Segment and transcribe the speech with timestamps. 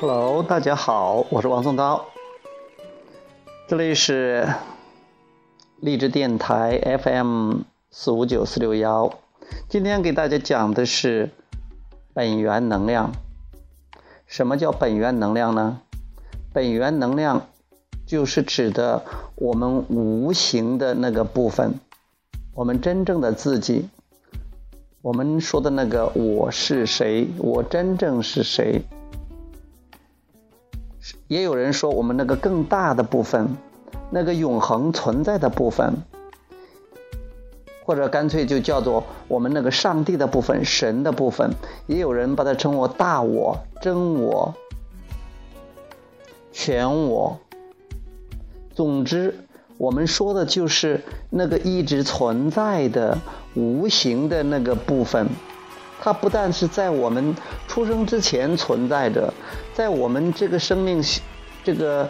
[0.00, 2.04] Hello，大家好，我是王松涛，
[3.66, 4.46] 这里是
[5.82, 9.18] 励志电台 FM 四五九四六幺。
[9.66, 11.30] 今天给大家讲的是
[12.12, 13.12] 本源能量。
[14.26, 15.80] 什么叫本源能量呢？
[16.52, 17.46] 本源能量
[18.04, 19.02] 就是指的
[19.36, 21.80] 我们无形的那个部分，
[22.54, 23.88] 我们真正的自己。
[25.00, 27.26] 我们说的那个我是谁？
[27.38, 28.82] 我真正是谁？
[31.26, 33.56] 也有人说，我们那个更大的部分，
[34.10, 35.94] 那个永恒存在的部分，
[37.84, 41.50] 或者干脆就叫做我们那个上帝的部分、神的部分。
[41.86, 44.54] 也有人把它称为大我、真我、
[46.52, 47.38] 全我。
[48.74, 49.36] 总之，
[49.76, 53.18] 我们说的就是那个一直存在的
[53.54, 55.28] 无形的那个部分。
[56.02, 57.36] 它不但是在我们
[57.68, 59.34] 出生之前存在着，
[59.74, 61.04] 在我们这个生命
[61.62, 62.08] 这个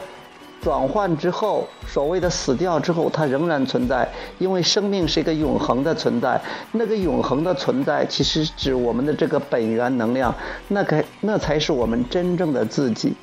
[0.61, 4.09] 转换之后，所谓的死掉之后，它仍然存在，
[4.39, 6.41] 因为生命是一个永恒的存在。
[6.73, 10.35] 那个永恒的存在，其实指我们的这个本源能量，
[10.69, 13.15] 那个那才是我们真正的自己。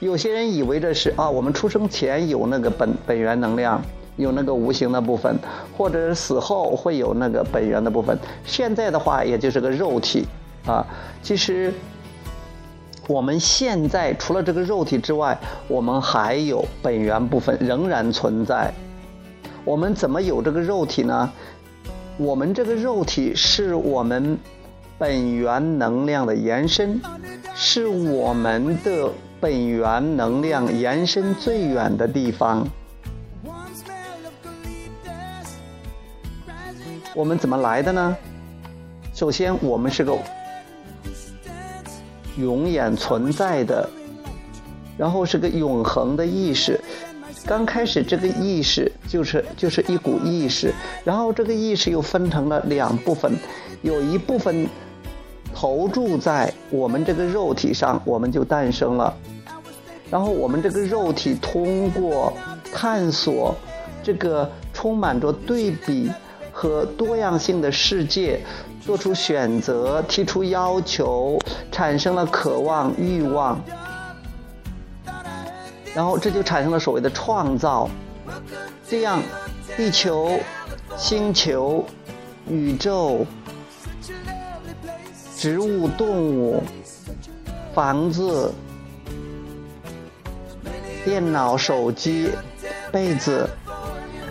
[0.00, 3.82] 有些人以为这是啊，我们出生前有那个本本源能量。
[4.16, 5.34] 有那个无形的部分，
[5.74, 8.16] 或者是死后会有那个本源的部分。
[8.44, 10.26] 现在的话，也就是个肉体
[10.66, 10.84] 啊。
[11.22, 11.72] 其实
[13.08, 18.72] 我们现在除了这个肉体之外，我们还有本源部分仍然存在。
[19.64, 21.30] 我们怎么有这个肉体呢？
[22.16, 24.38] 我们这个肉体是我们
[24.98, 27.00] 本源能量的延伸，
[27.54, 29.10] 是我们的
[29.40, 32.66] 本源能量延伸最远的地方。
[37.14, 38.16] 我们怎么来的呢？
[39.12, 40.16] 首先，我们是个
[42.36, 43.88] 永远存在的，
[44.96, 46.80] 然后是个永恒的意识。
[47.44, 50.72] 刚开始，这个意识就是就是一股意识，
[51.04, 53.32] 然后这个意识又分成了两部分，
[53.82, 54.68] 有一部分
[55.52, 59.12] 投注在我们这个肉体上，我们就诞生了。
[60.10, 62.32] 然后我们这个肉体通过
[62.72, 63.54] 探索
[64.02, 66.10] 这个充满着对比。
[66.62, 68.40] 和多样性的世界
[68.86, 71.36] 做出选择，提出要求，
[71.72, 73.60] 产生了渴望、欲望，
[75.92, 77.90] 然后这就产生了所谓的创造。
[78.88, 79.20] 这样，
[79.76, 80.38] 地球、
[80.96, 81.84] 星球、
[82.48, 83.26] 宇宙、
[85.36, 86.62] 植物、动物、
[87.74, 88.54] 房子、
[91.04, 92.30] 电脑、手机、
[92.92, 93.50] 被子。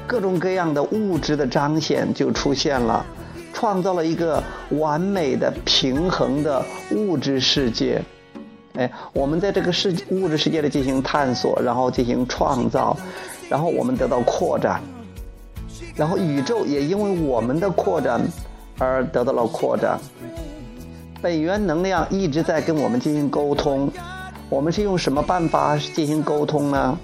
[0.07, 3.06] 各种各样的物质的彰显就出现了，
[3.53, 8.01] 创造了一个完美的平衡的物质世界。
[8.73, 12.95] 哎，我们在这个世物质世界里进行探索，然后进行创造，
[13.50, 14.81] 然后我们得到扩展，
[15.95, 18.22] 然后宇宙也因为我们的扩展
[18.78, 20.00] 而得到了扩展。
[21.22, 23.91] 本源能量一直在跟我们进行沟通，
[24.50, 26.97] 我们是用什么办法进行沟通呢？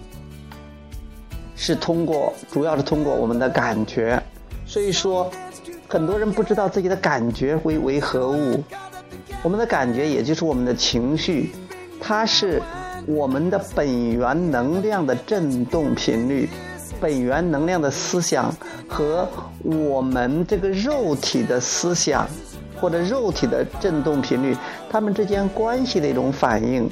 [1.57, 4.21] 是通过，主要是通过我们的感觉，
[4.65, 5.29] 所以说，
[5.87, 8.63] 很多人不知道自己的感觉为为何物。
[9.43, 11.51] 我们的感觉也就是我们的情绪，
[11.99, 12.61] 它是
[13.07, 16.47] 我们的本源能量的振动频率，
[17.01, 18.53] 本源能量的思想
[18.87, 19.27] 和
[19.63, 22.27] 我们这个肉体的思想
[22.79, 24.55] 或者肉体的振动频率，
[24.89, 26.89] 它们之间关系的一种反应。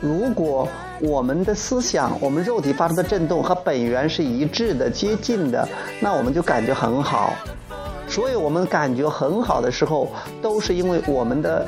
[0.00, 0.68] 如果
[1.00, 5.66] 我们的思想，我们肉体发出的震动和本源是一致的、接近的，
[5.98, 7.32] 那我们就感觉很好。
[8.06, 10.10] 所以我们感觉很好的时候，
[10.42, 11.66] 都是因为我们的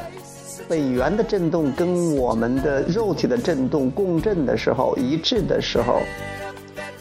[0.69, 6.00] 本源的震动跟我们的肉体的震动共振的时候一致的时候。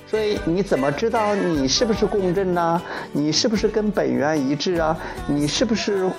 [0.07, 2.81] 所以你怎么知道你是不是共振呢？
[3.11, 4.97] 你是不是跟本源一致啊？
[5.27, 6.09] 你是不是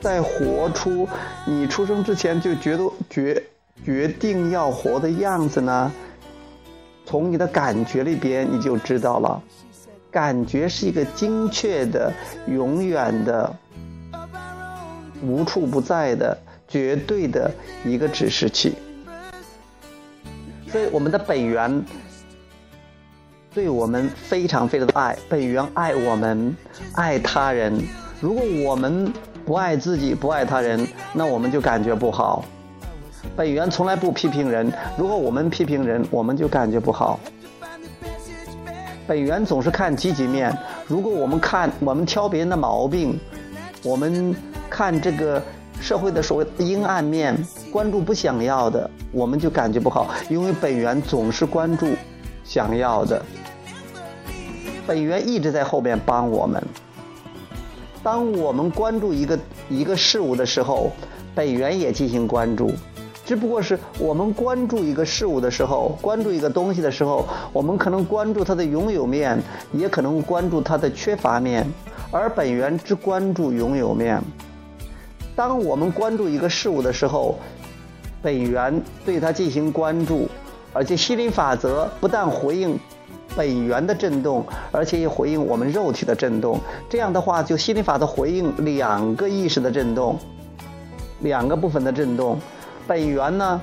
[0.00, 1.08] 在活出
[1.46, 3.42] 你出生之前就觉得觉？
[3.84, 5.92] 决定要活的样子呢？
[7.06, 9.42] 从你的感觉里边你就知道了。
[10.10, 12.12] 感觉是一个精确的、
[12.46, 13.54] 永远的、
[15.22, 16.36] 无处不在的、
[16.66, 17.50] 绝对的
[17.84, 18.74] 一个指示器。
[20.70, 21.82] 所以，我们的本源
[23.54, 26.56] 对我们非常非常的爱，本源爱我们，
[26.94, 27.78] 爱他人。
[28.20, 29.12] 如果我们
[29.44, 32.44] 不爱自己，不爱他人，那我们就感觉不好。
[33.36, 37.18] 本源从来不批评人，如果我们批评人，我们就感觉不好。
[39.06, 40.56] 本源总是看积极面，
[40.86, 43.18] 如果我们看我们挑别人的毛病，
[43.82, 44.34] 我们
[44.68, 45.42] 看这个
[45.80, 47.36] 社会的所谓阴暗面，
[47.72, 51.94] 关注不想要的，我们就感觉不好，因为本源总是关注
[52.44, 53.22] 想要的。
[54.86, 56.62] 本源一直在后面帮我们。
[58.02, 59.38] 当我们关注一个
[59.68, 60.90] 一个事物的时候，
[61.34, 62.72] 本源也进行关注，
[63.28, 69.38] 只不过是我们关注一个事物的时候，关注一个东西的时候，我们可能关注它的拥有面，
[69.70, 71.66] 也可能关注它的缺乏面，
[72.10, 74.18] 而本源只关注拥有面。
[75.36, 77.38] 当我们关注一个事物的时候，
[78.22, 80.26] 本源对它进行关注，
[80.72, 82.80] 而且心灵法则不但回应。
[83.36, 84.42] 本源的震动，
[84.72, 86.58] 而且也回应我们肉体的震动。
[86.88, 90.18] 这样的话，就心理法则回应两个意识的震动，
[91.20, 92.40] 两个部分的震动。
[92.88, 93.60] 本源呢，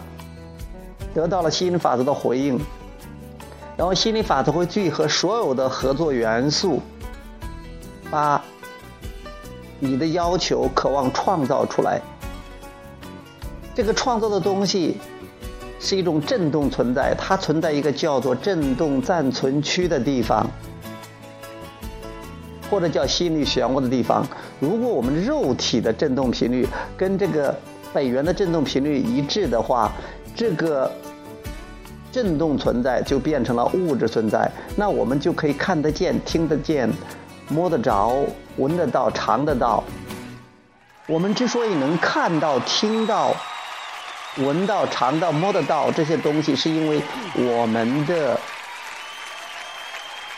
[1.14, 2.58] 得到了心理法则的回应，
[3.76, 6.80] 然后心理法则会聚合所有的合作元素，
[8.10, 8.42] 把
[9.80, 12.00] 你的要求、渴望创造出来。
[13.74, 14.98] 这个创造的东西。
[15.78, 20.50] 是一种振动存在，它存在一个叫做振动暂存区的地方，
[22.72, 24.26] 或者叫心理漩涡的地方。
[24.60, 26.68] 如果我们肉体的振动频率
[26.98, 27.56] 跟这个
[27.96, 29.90] 本源的振动频率一致的话，
[30.36, 30.92] 这个
[32.12, 36.92] 振动存在就变成了物质存在，那我们就可以看得见、听得见、
[37.48, 38.26] 摸得着、
[38.58, 39.82] 闻得到、尝得到。
[41.08, 43.34] 我们之所以能看到、听到。
[44.40, 47.02] 闻到、尝到、摸得到这些东西，是因为
[47.36, 48.38] 我们的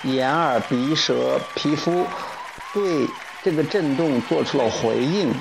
[0.03, 2.05] 眼、耳、鼻、舌、皮肤
[2.75, 3.07] 对
[3.41, 5.33] 这个震动做出了回应，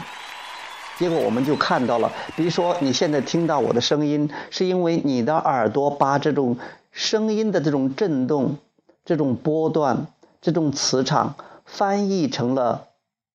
[0.97, 2.13] 结果我们就看到了。
[2.35, 6.57] 比如说，你现在听到我的声音，是因为你的耳朵把这种
[6.91, 8.57] 声音的这种震动、
[9.05, 10.07] 这种波段、
[10.41, 12.89] 这种磁场翻译成了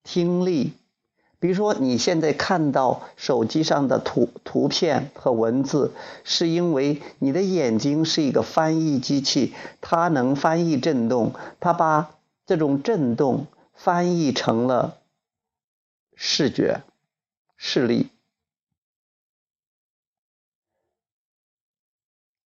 [0.04, 0.74] 听力。
[1.40, 5.92] 比如说，你现在看到手机上的图图片和文字，
[6.24, 12.12] 是因为你的眼睛是一个翻译机器，它能翻译震动，它把
[12.46, 14.98] 这种震动翻译成了
[16.16, 16.82] 视觉、
[17.64, 18.08] 视力。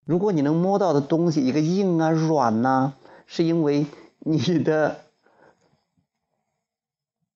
[0.03, 2.91] 如果你能摸到的东西，一个硬啊、软呐，
[3.25, 3.85] 是因为
[4.19, 4.99] 你的。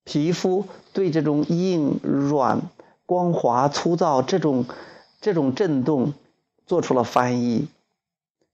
[0.06, 2.64] 皮肤对这种硬、软、
[3.06, 4.66] 光滑、粗糙这种
[5.22, 6.16] 这种震动
[6.66, 7.68] 做出了翻译，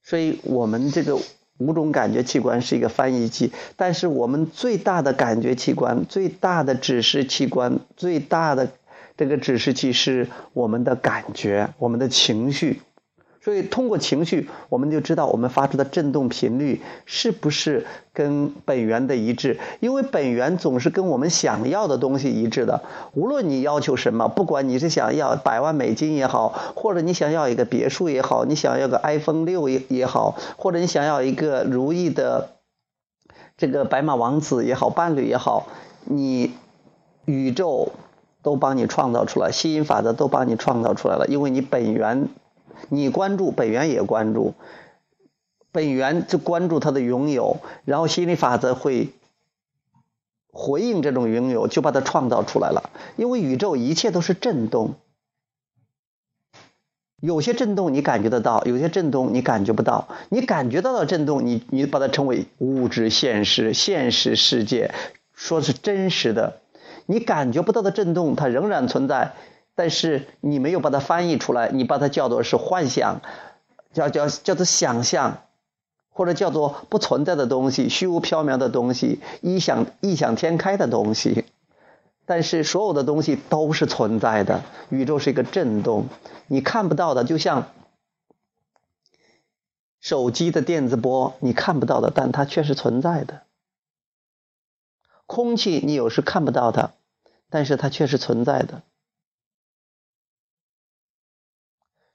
[0.03, 1.17] 所以我们这个
[1.57, 3.53] 五种感觉器官是一个翻译器。
[3.77, 8.73] 但是我们最大的感觉器官、最大的指示器官、最大的
[9.17, 12.81] 这个指示器是我们的感觉、我们的情绪。
[13.41, 19.59] 所以，通过情绪，我们就知道我们发出的振动频率是不是跟本源的一致。
[19.81, 22.81] 因为本源总是跟我们想要的东西一致的。
[23.13, 32.49] 无论你要求什么，不管你是想要百万美金也好，或者你想要一个别墅也好，你想要个 iPhone 六也也好，或者你想要一个如意的
[33.57, 35.67] 这个白马王子也好，伴侣也好，
[36.05, 36.53] 你
[37.25, 37.91] 宇宙
[38.45, 42.29] 都帮你创造出来，吸引法则都帮你创造出来了，因为你本源。
[42.89, 44.53] 你关注本源也关注，
[45.71, 49.09] 本源就关注它的拥有，然后心理法则会
[50.51, 52.91] 回应这种拥有，就把它创造出来了。
[53.15, 54.93] 因为宇宙一切都是震动，
[57.19, 60.07] 有些震动你感觉得到，有些震动你感觉不到。
[60.29, 64.93] 你感觉到的震动，你你把它称为物质现实、现实世界，
[65.33, 66.59] 说是真实的。
[67.05, 69.33] 你感觉不到的震动，它仍然存在。
[69.77, 73.21] 但是你没有把它翻译出来，你把它叫做是幻想，
[73.91, 75.43] 叫叫叫做想象，
[76.09, 81.43] 或者叫做不存在的东西、虚无缥缈的东西、异想异想天开的东西。
[82.25, 86.05] 但是所有的东西都是存在的，宇宙是一个震动，
[86.47, 87.67] 你看不到的，就像
[89.99, 93.41] 手机的电子波，你看不到的，但它却是存在的。
[95.25, 96.91] 空气你有时看不到它，
[97.49, 98.81] 但是它却是存在的。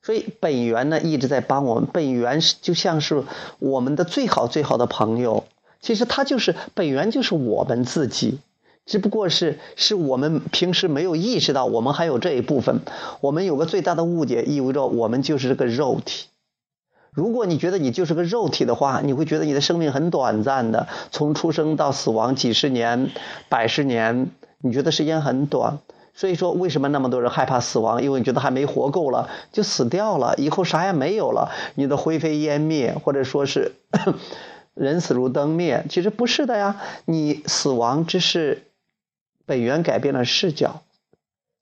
[0.03, 3.25] 所以本源呢一直在帮我们，本源是就像是
[3.59, 5.45] 我们的最好最好的朋友。
[5.81, 8.39] 其实它就是本源，就是我们自己，
[8.87, 12.81] 只不过是是我们平时没有意识到，我们还有这一部分。
[13.21, 16.29] 我们有个最大的误解，意味着我们就是这个肉体。
[17.13, 23.11] 如果你觉得你就是个肉体的话，你会觉得你的生命很短暂的，从出生到死亡几十年、
[23.49, 25.79] 百十年，你觉得时间很短。
[26.13, 28.03] 所以说，为什么那么多人害怕死亡？
[28.03, 33.73] 因为你觉得还没活够了，就死掉了，以后啥也没有了，你的灰飞烟灭，或者说是
[34.75, 35.85] 人死如灯灭。
[35.89, 38.65] 其实不是的呀，你死亡只是
[39.47, 40.83] 本源改变了视角，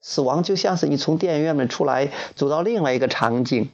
[0.00, 3.70] 死亡就像是你从电影院里出来，走到另外一个场景。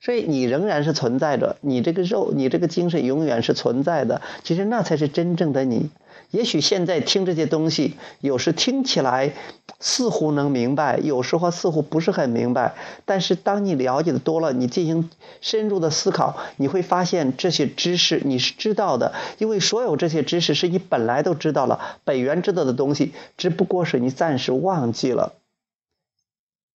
[0.00, 4.22] 所以你仍然是存在着，你这个肉，你这个精神永远是存在的。
[4.42, 5.90] 其实那才是真正的你。
[6.30, 9.32] 也许现在听这些东西，有时听起来
[9.80, 12.74] 似乎能明白，有时候似乎不是很明白。
[13.04, 25.34] 但是当你了解的多了，你进行深入的思考，你会发现这些知识你是知道的，因为所有这些知识是你本来都知道了，本源知道的东西，只不过是你暂时忘记了。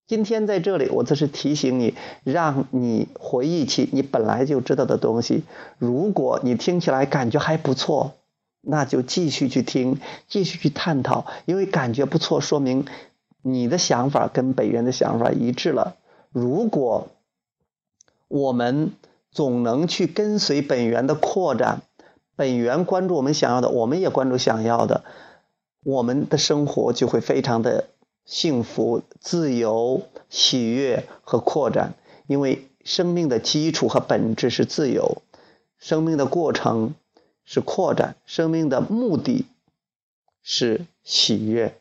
[0.08, 5.44] 今天在这里，我只是提醒你，让你回忆起你本来就知道的东西。
[5.80, 8.14] 如果你听起来感觉还不错，
[8.62, 12.86] 那就继续去听，继续去探讨，因为感觉不错，说明
[13.42, 15.96] 你的想法跟本源的想法一致了。
[16.32, 17.08] 如果
[18.28, 18.92] 我们
[19.32, 21.82] 总能去跟随本源的扩展，
[22.36, 25.04] 本源关注我们想要的，我们也关注想要的，
[25.84, 27.86] 我们的生活就会非常的。
[28.26, 31.94] 幸福、自由、喜悦和扩展，
[32.28, 35.22] 因为生命的基础和本质是自由，
[35.78, 36.96] 生命的过程
[37.46, 39.46] 是扩展，生命的目的
[40.42, 41.78] 是喜悦。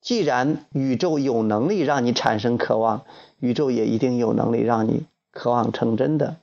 [0.00, 3.04] 既然宇宙有能力让你产生渴望，
[3.38, 6.36] 宇宙也一定有能力让你渴望成真的。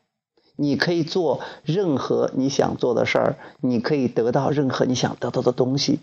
[0.57, 5.99] 你可以做任何你想做的事儿，你可以得到任何你想得到的东西。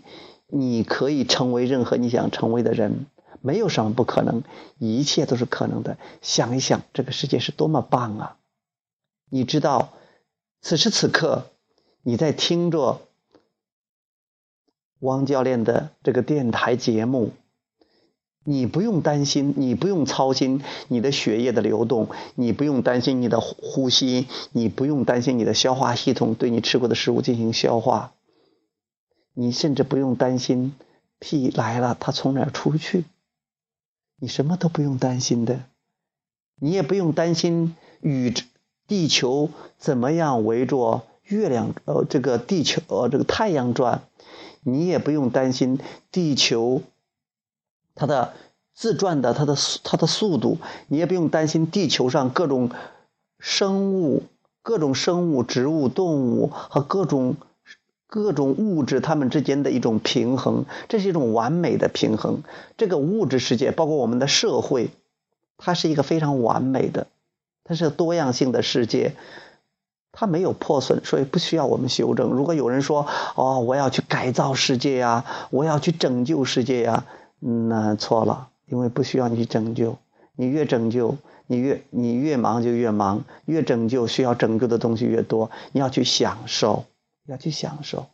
[0.55, 3.07] 你可以成为任何你想成为的人，
[3.41, 4.43] 没有什么不可能，
[4.77, 5.97] 一切都是可能的。
[6.21, 8.37] 想一想，这个世界是多么棒啊！
[9.31, 9.93] 你知道，
[10.61, 11.47] 此时此刻
[12.03, 13.01] 你在听着
[14.99, 17.31] 汪教练的这个电台节目，
[18.43, 28.13] 你不用担心，你不用操心你的血液的流动，你不用担心你的呼吸，你不用担心你的消化系统对你吃过的食物进行消化。
[29.35, 30.75] 你甚至不用担心
[31.17, 33.05] 屁来了，它从哪儿出去？
[34.17, 35.63] 你什么都不用担心的，
[36.55, 38.33] 你也不用担心宇
[38.87, 44.03] 地球怎么样围着月亮呃这个地球呃这个太阳转，
[44.61, 45.79] 你也不用担心
[46.11, 46.83] 地球
[47.95, 48.33] 它的
[48.75, 52.69] 自转的它的它的速度，你也不用担心地球上各种
[53.39, 54.23] 生物、
[54.61, 57.35] 各种生物、植物、动物和各种。
[58.13, 62.43] 各种物质它们之间的一种平衡，这是一种完美的平衡。
[62.77, 64.91] 这个物质世界，包括我们的社会，
[65.57, 67.07] 它是一个非常完美的，
[67.63, 69.15] 它是多样性的世界，
[70.11, 72.29] 它没有破损，所以不需要我们修正。
[72.29, 77.05] 如果有人说：“哦，我要去改造世界呀，我要去拯救世界呀”，
[77.41, 79.97] 那错了，因为不需要你去拯救。
[80.35, 81.17] 你越拯救，
[81.47, 86.85] 你越你越忙就越忙，越拯救需要拯救的东西越多，你要去享受。
[87.25, 88.07] 要去享受，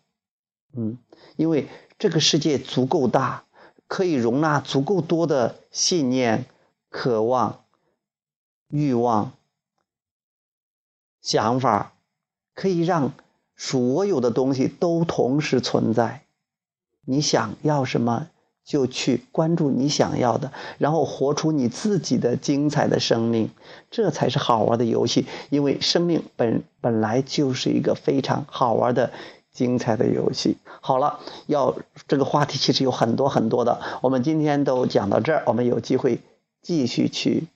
[0.73, 0.97] 嗯，
[1.35, 3.45] 因为这个世界足够大，
[3.87, 6.45] 可以容纳足够多的信念、
[6.89, 7.63] 渴望、
[8.67, 9.33] 欲望、
[11.21, 11.93] 想法，
[12.53, 13.13] 可以让
[13.55, 16.25] 所有的东西都同时存在。
[17.01, 18.29] 你想要什么？
[18.69, 23.49] 就去关注你想要的，然后活出你自己的精彩的生命，
[23.89, 25.25] 这才是好玩的游戏。
[25.49, 29.11] 因为生命本本来就是一个非常好玩的、
[29.51, 30.57] 精彩的游戏。
[30.81, 31.75] 好了，要
[32.07, 36.19] 这个话题其实有很多很多的，我们今天都讲到这儿，我们有机会
[36.61, 37.47] 继续去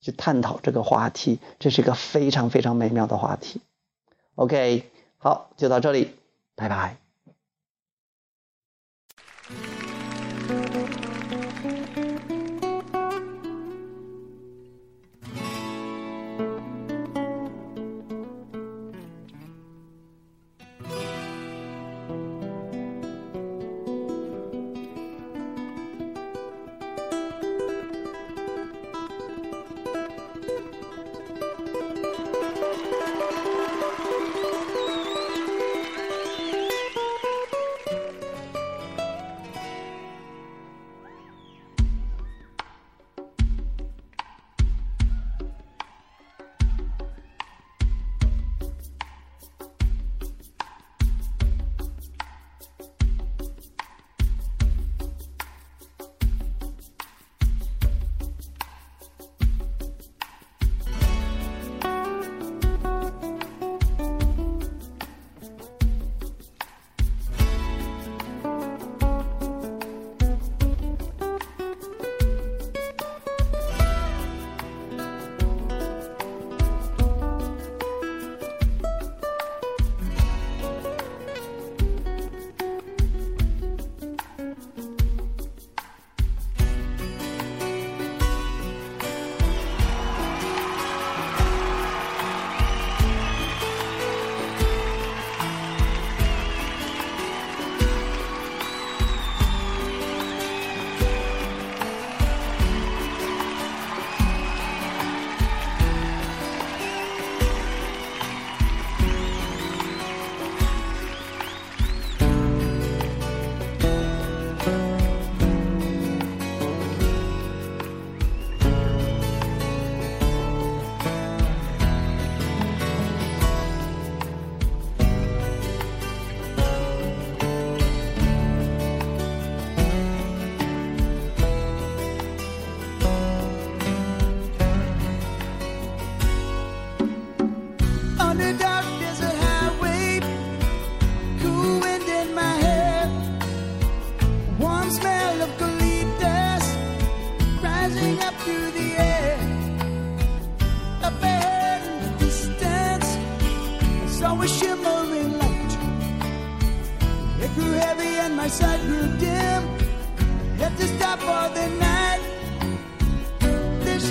[0.00, 1.38] 去探讨这个话题。
[1.60, 3.60] 这是一个非常非常美妙的话题。
[4.34, 6.10] OK，好，就到这里，
[6.56, 7.03] 拜拜。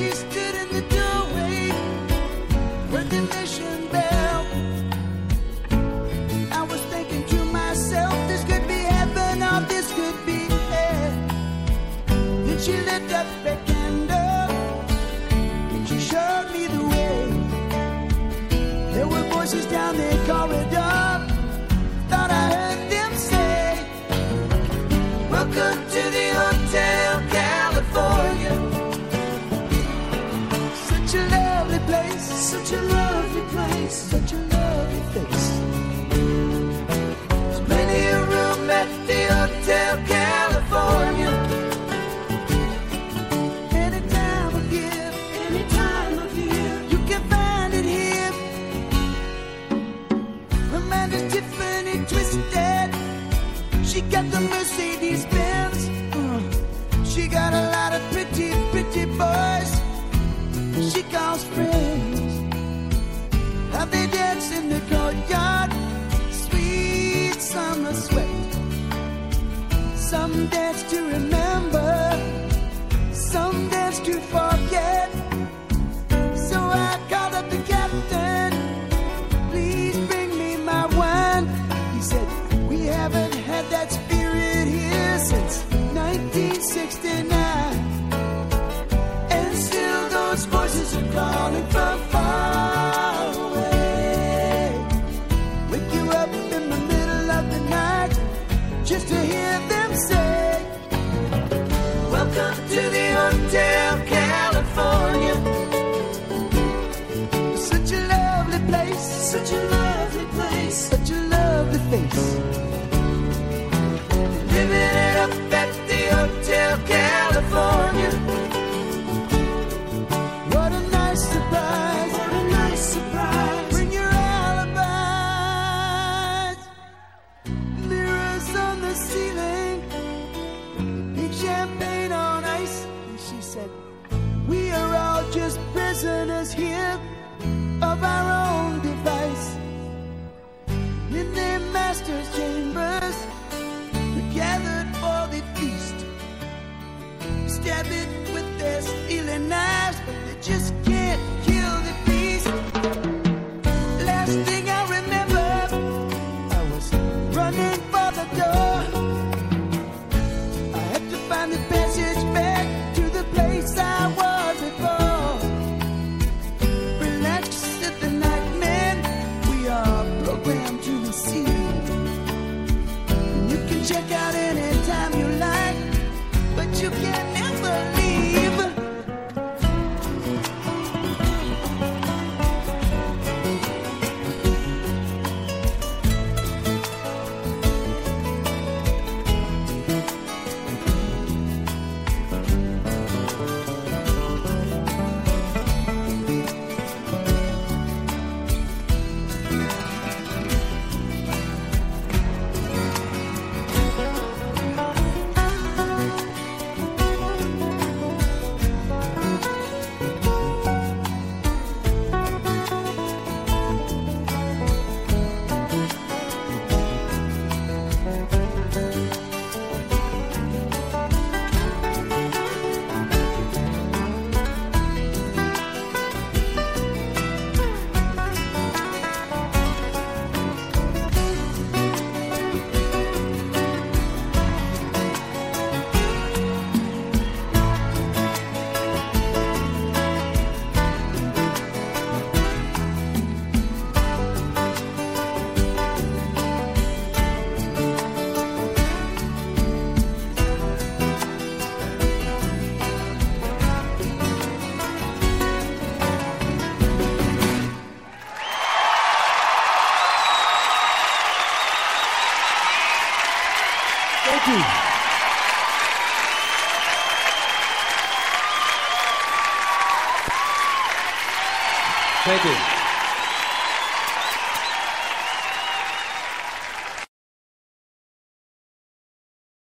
[0.04, 1.70] She stood in the doorway.
[2.92, 3.73] Heard the mission